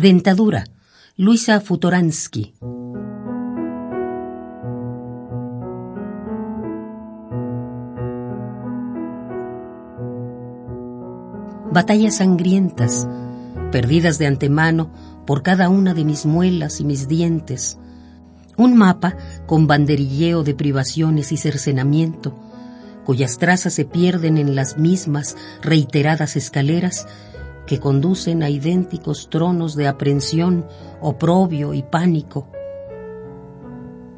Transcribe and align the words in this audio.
Dentadura, 0.00 0.62
Luisa 1.16 1.60
Futoransky. 1.60 2.54
Batallas 11.72 12.18
sangrientas, 12.18 13.08
perdidas 13.72 14.18
de 14.18 14.28
antemano 14.28 14.92
por 15.26 15.42
cada 15.42 15.68
una 15.68 15.94
de 15.94 16.04
mis 16.04 16.26
muelas 16.26 16.78
y 16.78 16.84
mis 16.84 17.08
dientes. 17.08 17.76
Un 18.56 18.76
mapa 18.76 19.16
con 19.46 19.66
banderilleo 19.66 20.44
de 20.44 20.54
privaciones 20.54 21.32
y 21.32 21.36
cercenamiento, 21.36 22.38
cuyas 23.04 23.38
trazas 23.38 23.74
se 23.74 23.84
pierden 23.84 24.38
en 24.38 24.54
las 24.54 24.78
mismas 24.78 25.36
reiteradas 25.60 26.36
escaleras 26.36 27.08
que 27.68 27.78
conducen 27.78 28.42
a 28.42 28.48
idénticos 28.48 29.28
tronos 29.28 29.76
de 29.76 29.86
aprensión, 29.86 30.66
oprobio 31.00 31.74
y 31.74 31.82
pánico. 31.82 32.48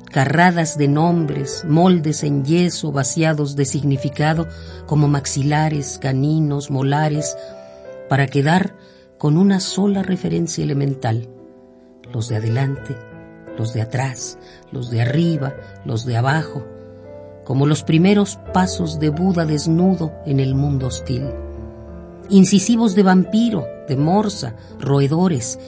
Carradas 0.08 0.78
de 0.78 0.86
nombres, 0.86 1.64
moldes 1.68 2.22
en 2.22 2.44
yeso 2.44 2.92
vaciados 2.92 3.56
de 3.56 3.64
significado 3.64 4.46
como 4.86 5.08
maxilares, 5.08 5.98
caninos, 6.00 6.70
molares, 6.70 7.36
para 8.08 8.28
quedar 8.28 8.76
con 9.18 9.36
una 9.36 9.58
sola 9.58 10.02
referencia 10.02 10.62
elemental, 10.62 11.28
los 12.12 12.28
de 12.28 12.36
adelante, 12.36 12.96
los 13.58 13.74
de 13.74 13.82
atrás, 13.82 14.38
los 14.70 14.90
de 14.90 15.02
arriba, 15.02 15.54
los 15.84 16.06
de 16.06 16.16
abajo, 16.16 16.64
como 17.44 17.66
los 17.66 17.82
primeros 17.82 18.38
pasos 18.54 19.00
de 19.00 19.10
Buda 19.10 19.44
desnudo 19.44 20.12
en 20.24 20.38
el 20.38 20.54
mundo 20.54 20.86
hostil 20.86 21.24
incisivos 22.30 22.94
de 22.94 23.02
vampiro, 23.02 23.66
de 23.88 23.96
morsa, 23.96 24.56
roedores, 24.78 25.58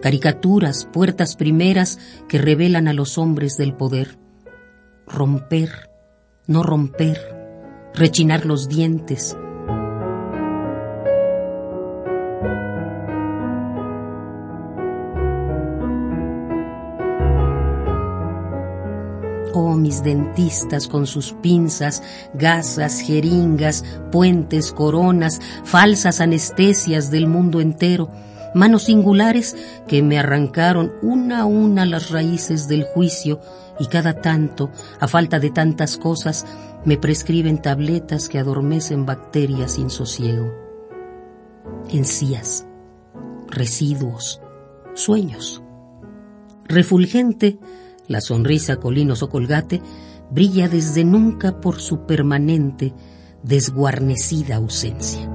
caricaturas, 0.00 0.86
puertas 0.92 1.36
primeras 1.36 1.98
que 2.28 2.38
revelan 2.38 2.88
a 2.88 2.92
los 2.92 3.18
hombres 3.18 3.56
del 3.56 3.74
poder. 3.74 4.18
Romper, 5.06 5.90
no 6.46 6.62
romper, 6.62 7.18
rechinar 7.94 8.46
los 8.46 8.68
dientes, 8.68 9.36
Oh, 19.54 19.76
mis 19.76 20.02
dentistas 20.02 20.88
con 20.88 21.06
sus 21.06 21.34
pinzas, 21.34 22.02
gasas, 22.34 23.00
jeringas, 23.00 23.84
puentes, 24.10 24.72
coronas, 24.72 25.40
falsas 25.64 26.20
anestesias 26.20 27.10
del 27.10 27.26
mundo 27.26 27.60
entero, 27.60 28.08
manos 28.54 28.84
singulares 28.84 29.56
que 29.86 30.02
me 30.02 30.18
arrancaron 30.18 30.92
una 31.02 31.40
a 31.40 31.44
una 31.44 31.84
las 31.84 32.10
raíces 32.10 32.66
del 32.66 32.84
juicio 32.84 33.40
y 33.78 33.86
cada 33.86 34.20
tanto, 34.20 34.70
a 35.00 35.08
falta 35.08 35.38
de 35.38 35.50
tantas 35.50 35.98
cosas, 35.98 36.46
me 36.84 36.96
prescriben 36.96 37.60
tabletas 37.60 38.28
que 38.28 38.38
adormecen 38.38 39.06
bacterias 39.06 39.72
sin 39.72 39.90
sosiego. 39.90 40.52
Encías, 41.90 42.66
residuos, 43.48 44.40
sueños. 44.94 45.62
Refulgente, 46.64 47.58
la 48.08 48.20
sonrisa 48.20 48.76
colinos 48.76 49.22
o 49.22 49.28
colgate 49.28 49.80
brilla 50.30 50.68
desde 50.68 51.04
nunca 51.04 51.60
por 51.60 51.80
su 51.80 52.06
permanente, 52.06 52.92
desguarnecida 53.42 54.56
ausencia. 54.56 55.31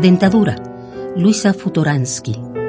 Dentadura, 0.00 0.56
Luisa 1.16 1.52
Futoransky. 1.52 2.63